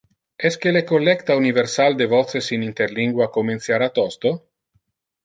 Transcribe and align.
Esque 0.49 0.71
le 0.71 0.83
collecta 0.83 1.35
universal 1.41 1.95
de 1.99 2.07
voces 2.15 2.49
in 2.57 2.63
interlingua 2.71 3.29
comenciara 3.37 3.91
tosto? 4.01 4.33